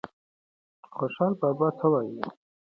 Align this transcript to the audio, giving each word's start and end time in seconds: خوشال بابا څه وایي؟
خوشال 0.95 1.33
بابا 1.41 1.67
څه 1.79 1.85
وایي؟ 1.91 2.21